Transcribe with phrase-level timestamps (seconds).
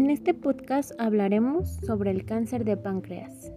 [0.00, 3.52] En este podcast hablaremos sobre el cáncer de páncreas.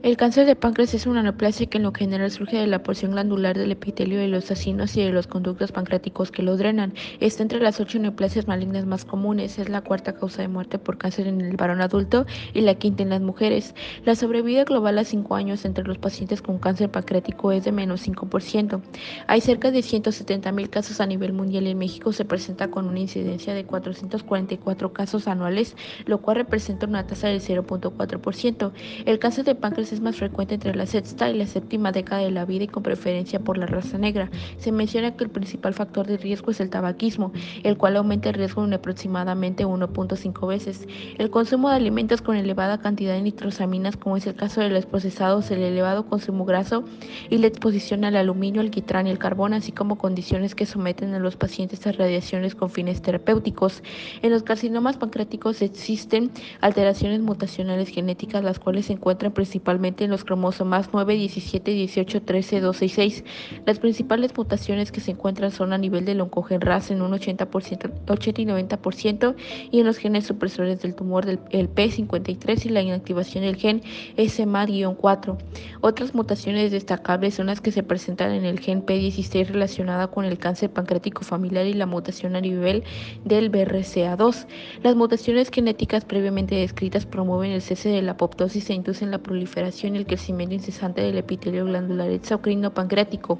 [0.00, 3.10] El cáncer de páncreas es una neoplasia que en lo general surge de la porción
[3.10, 6.94] glandular del epitelio de los acinos y de los conductos pancreáticos que lo drenan.
[7.18, 9.58] Está entre las ocho neoplasias malignas más comunes.
[9.58, 13.02] Es la cuarta causa de muerte por cáncer en el varón adulto y la quinta
[13.02, 13.74] en las mujeres.
[14.04, 18.06] La sobrevida global a cinco años entre los pacientes con cáncer pancreático es de menos
[18.06, 18.80] 5%.
[19.26, 22.86] Hay cerca de 170 mil casos a nivel mundial y en México se presenta con
[22.86, 25.74] una incidencia de 444 casos anuales,
[26.06, 28.70] lo cual representa una tasa del 0.4%.
[29.04, 32.30] El cáncer de páncreas es más frecuente entre la sexta y la séptima década de
[32.30, 34.30] la vida y con preferencia por la raza negra.
[34.58, 38.34] Se menciona que el principal factor de riesgo es el tabaquismo, el cual aumenta el
[38.34, 40.86] riesgo en aproximadamente 1.5 veces.
[41.16, 44.86] El consumo de alimentos con elevada cantidad de nitrosaminas, como es el caso de los
[44.86, 46.84] procesados, el elevado consumo graso
[47.30, 51.14] y la exposición al aluminio, el quitrán y el carbón, así como condiciones que someten
[51.14, 53.82] a los pacientes a radiaciones con fines terapéuticos.
[54.22, 60.24] En los carcinomas pancreáticos existen alteraciones mutacionales genéticas, las cuales se encuentran principalmente en los
[60.24, 63.24] cromosomas 9, 17, 18, 13, 12 y 6.
[63.64, 67.92] Las principales mutaciones que se encuentran son a nivel del oncogen RAS en un 80%,
[68.08, 69.34] 80 y 90%
[69.70, 73.82] y en los genes supresores del tumor del P53 y la inactivación del gen
[74.16, 75.38] SMA-4.
[75.80, 80.38] Otras mutaciones destacables son las que se presentan en el gen P16 relacionada con el
[80.38, 82.82] cáncer pancreático familiar y la mutación a nivel
[83.24, 84.46] del BRCA2.
[84.82, 89.67] Las mutaciones genéticas previamente descritas promueven el cese de la apoptosis e inducen la proliferación
[89.68, 93.38] y el crecimiento incesante del epitelio glandular exocrino pancreático.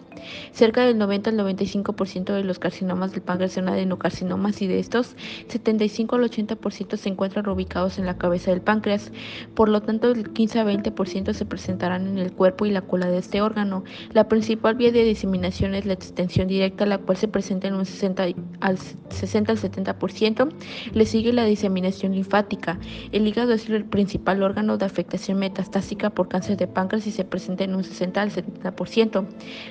[0.52, 5.16] Cerca del 90 al 95% de los carcinomas del páncreas son adenocarcinomas y de estos,
[5.48, 9.10] 75 al 80% se encuentran ubicados en la cabeza del páncreas.
[9.54, 13.08] Por lo tanto, el 15 a 20% se presentarán en el cuerpo y la cola
[13.08, 13.84] de este órgano.
[14.12, 17.86] La principal vía de diseminación es la extensión directa, la cual se presenta en un
[17.86, 18.26] 60
[18.60, 20.52] al 60 al 70%.
[20.92, 22.78] Le sigue la diseminación linfática.
[23.12, 27.24] El hígado es el principal órgano de afectación metastásica por cáncer de páncreas y se
[27.24, 29.24] presenta en un 60 al 70%.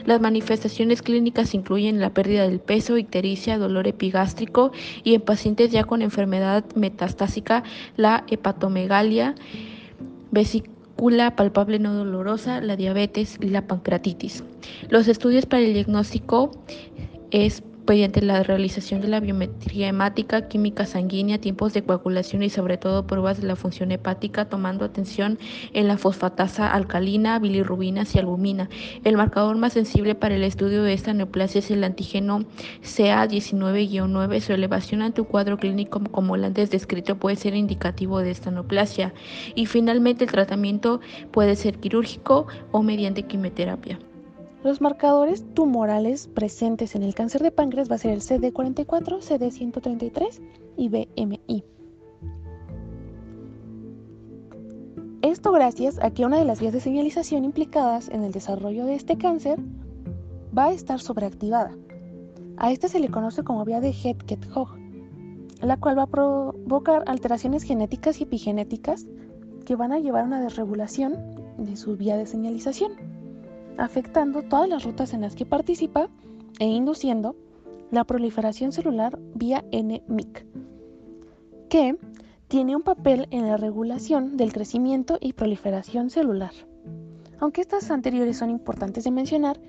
[0.06, 4.72] Las manifestaciones clínicas incluyen la pérdida del peso, ictericia, dolor epigástrico
[5.03, 7.63] y en pacientes ya con enfermedad metastásica
[7.97, 9.36] la hepatomegalia,
[10.31, 14.46] vesícula palpable no dolorosa, la diabetes y la pancreatitis.
[14.88, 16.52] Los estudios para el diagnóstico
[17.30, 22.78] es mediante la realización de la biometría hemática, química sanguínea, tiempos de coagulación y sobre
[22.78, 25.40] todo pruebas de la función hepática, tomando atención
[25.74, 28.70] en la fosfatasa alcalina, bilirrubinas y albumina.
[29.03, 32.46] El marcador más sensible para el estudio de esta neoplasia es el antígeno
[32.84, 34.42] CA19-9.
[34.42, 38.52] Su elevación ante un cuadro clínico como el antes descrito puede ser indicativo de esta
[38.52, 39.14] neoplasia.
[39.56, 41.00] Y finalmente el tratamiento
[41.31, 44.00] puede ser quirúrgico o mediante quimioterapia.
[44.68, 50.42] Los marcadores tumorales presentes en el cáncer de páncreas va a ser el CD44, CD133
[50.76, 51.64] y BMI.
[55.22, 58.96] Esto gracias a que una de las vías de señalización implicadas en el desarrollo de
[58.96, 59.58] este cáncer
[60.56, 61.72] va a estar sobreactivada.
[62.58, 64.76] A esta se le conoce como vía de Head-Hog,
[65.62, 69.08] la cual va a provocar alteraciones genéticas y epigenéticas
[69.64, 71.16] que van a llevar a una desregulación
[71.58, 73.06] de su vía de señalización
[73.78, 76.10] afectando todas las rutas en las que participa
[76.60, 77.36] e induciendo
[77.92, 80.46] la proliferación celular vía NMIC,
[81.70, 81.98] que
[82.48, 86.52] tiene un papel en la regulación del crecimiento y proliferación celular.
[87.40, 89.60] Aunque estas anteriores son importantes de mencionar,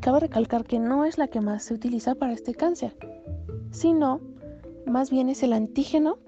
[0.00, 2.96] cabe recalcar que no es la que más se utiliza para este cáncer,
[3.70, 4.20] sino
[4.86, 6.18] más bien es el antígeno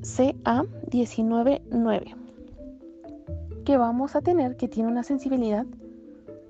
[0.00, 2.16] CA199
[3.64, 5.66] que vamos a tener que tiene una sensibilidad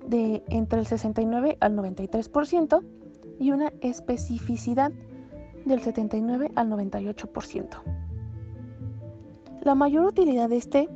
[0.07, 2.83] de entre el 69 al 93%
[3.39, 4.91] y una especificidad
[5.65, 7.67] del 79 al 98%.
[9.61, 10.89] La mayor utilidad de este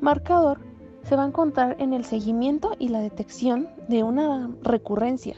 [0.00, 0.58] marcador
[1.02, 5.36] se va a encontrar en el seguimiento y la detección de una recurrencia,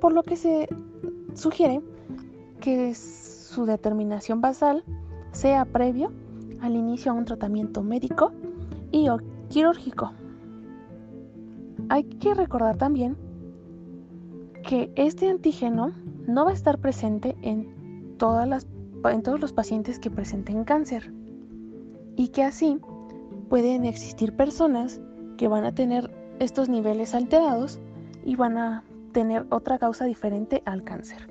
[0.00, 0.68] por lo que se
[1.34, 1.80] sugiere
[2.60, 4.84] que su determinación basal
[5.32, 6.12] sea previo
[6.60, 8.32] al inicio a un tratamiento médico
[8.90, 10.12] y o quirúrgico.
[11.90, 13.16] Hay que recordar también
[14.62, 15.90] que este antígeno
[16.28, 17.68] no va a estar presente en,
[18.16, 21.12] todos los pacientes que presenten cáncer
[22.16, 22.78] y que así
[23.48, 25.00] pueden existir personas
[25.36, 27.80] que van a tener estos niveles alterados
[28.24, 31.29] y van a tener otra causa diferente al cáncer.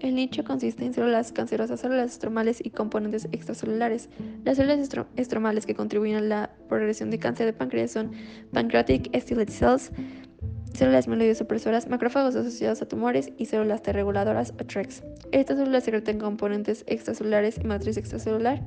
[0.00, 4.08] El nicho consiste en células cancerosas, células estromales y componentes extracelulares.
[4.44, 8.12] Las células estromales que contribuyen a la progresión de cáncer de páncreas son
[8.52, 9.90] pancreatic islet cells,
[10.72, 11.06] células
[11.36, 15.02] supresoras, macrófagos asociados a tumores y células T reguladoras o TREX.
[15.32, 18.62] Estas células secretan componentes extracelulares y matriz extracelular,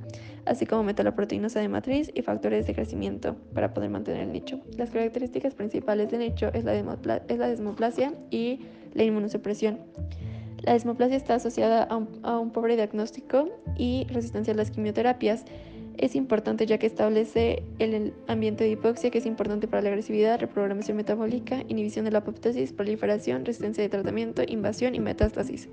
[0.45, 4.59] así como metaloproteinosa de matriz y factores de crecimiento para poder mantener el nicho.
[4.77, 8.59] Las características principales del nicho es la, es la desmoplasia y
[8.93, 9.79] la inmunosupresión.
[10.61, 15.45] La desmoplasia está asociada a un, pobre diagnóstico y resistencia a las quimioterapias
[15.97, 20.39] es importante ya que establece el ambiente de hipoxia que es importante para la agresividad,
[20.39, 25.69] reprogramación metabólica, inhibición de la apoptosis, proliferación, resistencia de tratamiento, invasión y metástasis.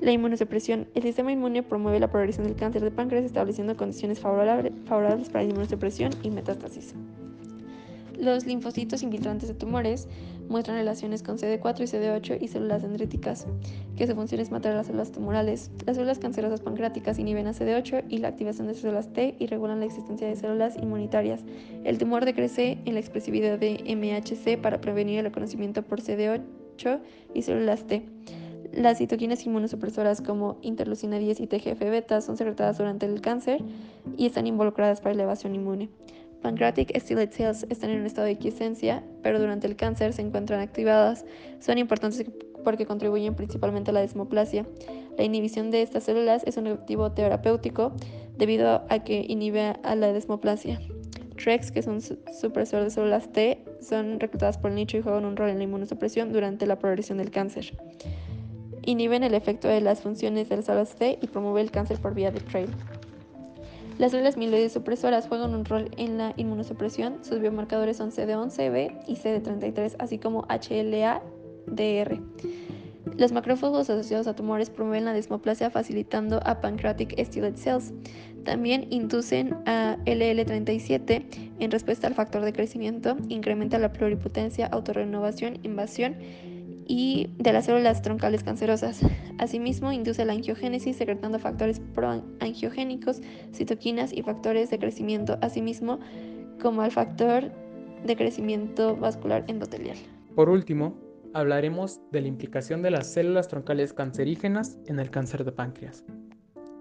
[0.00, 0.86] La inmunosupresión.
[0.94, 4.72] El sistema inmune promueve la progresión del cáncer de páncreas estableciendo condiciones favorables
[5.30, 6.94] para la inmunosupresión y metástasis.
[8.18, 10.06] Los linfocitos infiltrantes de tumores
[10.48, 13.46] muestran relaciones con CD4 y CD8 y células dendríticas,
[13.96, 15.70] que su función es matar a las células tumorales.
[15.86, 19.80] Las células cancerosas pancreáticas inhiben a CD8 y la activación de células T y regulan
[19.80, 21.44] la existencia de células inmunitarias.
[21.84, 27.00] El tumor decrece en la expresividad de MHC para prevenir el reconocimiento por CD8
[27.34, 28.04] y células T.
[28.72, 33.62] Las citoquinas inmunosupresoras como interleucina 10 y TGF-beta son secretadas durante el cáncer
[34.18, 35.88] y están involucradas para elevación inmune.
[36.46, 40.60] Pancreatic stellate cells están en un estado de quiescencia, pero durante el cáncer se encuentran
[40.60, 41.24] activadas.
[41.58, 42.24] Son importantes
[42.62, 44.64] porque contribuyen principalmente a la desmoplasia.
[45.18, 47.96] La inhibición de estas células es un objetivo terapéutico
[48.38, 50.80] debido a que inhibe a la desmoplasia.
[51.34, 55.24] TREX, que es un supresor de células T, son reclutadas por el nicho y juegan
[55.24, 57.76] un rol en la inmunosupresión durante la progresión del cáncer.
[58.84, 62.14] Inhiben el efecto de las funciones de las células T y promueven el cáncer por
[62.14, 62.68] vía de trail.
[63.98, 67.24] Las células mieloides supresoras juegan un rol en la inmunosupresión.
[67.24, 72.20] Sus biomarcadores son CD11B y CD33, así como HLA-DR.
[73.16, 77.94] Los macrófagos asociados a tumores promueven la desmoplasia facilitando a pancreatic stellate cells.
[78.44, 86.16] También inducen a LL37 en respuesta al factor de crecimiento, incrementa la pluripotencia, autorrenovación, invasión
[86.86, 89.00] y de las células troncales cancerosas.
[89.38, 93.20] Asimismo, induce la angiogénesis secretando factores proangiogénicos,
[93.52, 95.98] citoquinas y factores de crecimiento, asimismo
[96.60, 97.52] como al factor
[98.04, 99.96] de crecimiento vascular endotelial.
[100.34, 100.94] Por último,
[101.34, 106.04] hablaremos de la implicación de las células troncales cancerígenas en el cáncer de páncreas.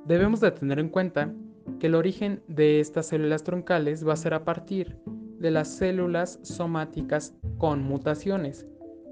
[0.05, 1.33] Debemos de tener en cuenta
[1.79, 4.97] que el origen de estas células troncales va a ser a partir
[5.39, 8.65] de las células somáticas con mutaciones,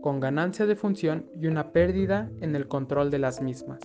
[0.04, 3.80] con ganancia de función y una pérdida en el control de las mismas,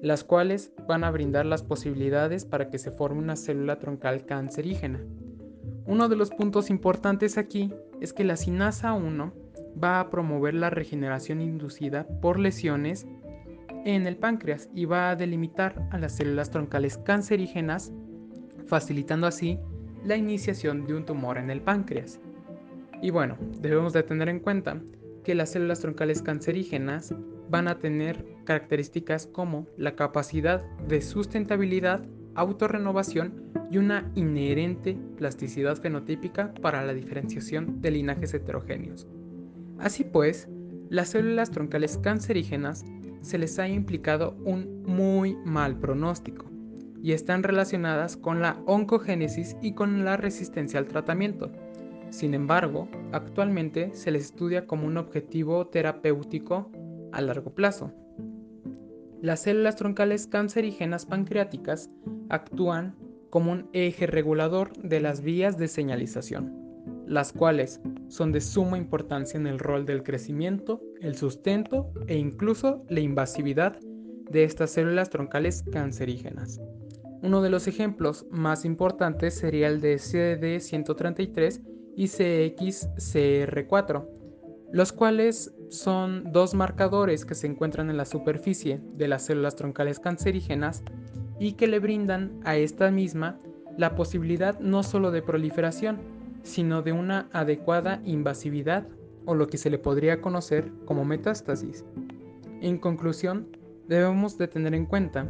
[0.00, 5.00] las cuales van a brindar las posibilidades para que se forme una célula troncal cancerígena.
[5.84, 9.32] Uno de los puntos importantes aquí es que la sinasa 1
[9.82, 13.08] va a promover la regeneración inducida por lesiones
[13.84, 17.92] en el páncreas y va a delimitar a las células troncales cancerígenas,
[18.66, 19.58] facilitando así
[20.04, 22.20] la iniciación de un tumor en el páncreas.
[23.02, 24.80] Y bueno, debemos de tener en cuenta
[25.28, 27.14] que las células troncales cancerígenas
[27.50, 32.02] van a tener características como la capacidad de sustentabilidad,
[32.34, 39.06] autorrenovación y una inherente plasticidad fenotípica para la diferenciación de linajes heterogéneos.
[39.78, 40.48] Así pues,
[40.88, 42.86] las células troncales cancerígenas
[43.20, 46.46] se les ha implicado un muy mal pronóstico
[47.02, 51.52] y están relacionadas con la oncogénesis y con la resistencia al tratamiento.
[52.10, 56.70] Sin embargo, actualmente se les estudia como un objetivo terapéutico
[57.12, 57.92] a largo plazo.
[59.20, 61.90] Las células troncales cancerígenas pancreáticas
[62.28, 62.96] actúan
[63.30, 66.54] como un eje regulador de las vías de señalización,
[67.06, 72.84] las cuales son de suma importancia en el rol del crecimiento, el sustento e incluso
[72.88, 73.78] la invasividad
[74.30, 76.60] de estas células troncales cancerígenas.
[77.22, 81.60] Uno de los ejemplos más importantes sería el de CD133
[81.98, 84.06] y CXCR4,
[84.70, 89.98] los cuales son dos marcadores que se encuentran en la superficie de las células troncales
[89.98, 90.84] cancerígenas
[91.40, 93.40] y que le brindan a esta misma
[93.76, 95.98] la posibilidad no solo de proliferación,
[96.44, 98.86] sino de una adecuada invasividad
[99.26, 101.84] o lo que se le podría conocer como metástasis.
[102.60, 103.48] En conclusión,
[103.88, 105.26] debemos de tener en cuenta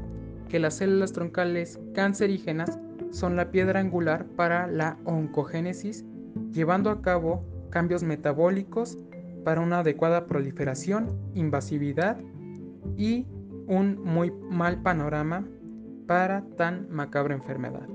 [0.50, 2.78] que las células troncales cancerígenas
[3.10, 6.04] son la piedra angular para la oncogénesis
[6.52, 8.98] llevando a cabo cambios metabólicos
[9.44, 12.18] para una adecuada proliferación, invasividad
[12.96, 13.26] y
[13.66, 15.46] un muy mal panorama
[16.06, 17.86] para tan macabra enfermedad.